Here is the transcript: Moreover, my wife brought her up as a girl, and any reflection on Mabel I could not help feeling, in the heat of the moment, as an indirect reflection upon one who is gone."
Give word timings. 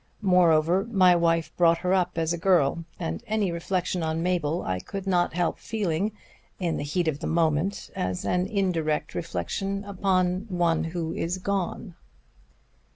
Moreover, 0.23 0.87
my 0.89 1.15
wife 1.15 1.55
brought 1.57 1.77
her 1.77 1.93
up 1.93 2.17
as 2.17 2.33
a 2.33 2.37
girl, 2.39 2.85
and 2.99 3.23
any 3.27 3.51
reflection 3.51 4.01
on 4.01 4.23
Mabel 4.23 4.63
I 4.63 4.79
could 4.79 5.05
not 5.05 5.35
help 5.35 5.59
feeling, 5.59 6.11
in 6.59 6.77
the 6.77 6.83
heat 6.83 7.07
of 7.07 7.19
the 7.19 7.27
moment, 7.27 7.91
as 7.95 8.25
an 8.25 8.47
indirect 8.47 9.13
reflection 9.13 9.83
upon 9.83 10.47
one 10.49 10.85
who 10.85 11.13
is 11.13 11.37
gone." 11.37 11.93